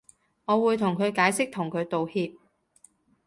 [0.45, 2.33] 我會同佢解釋同佢道歉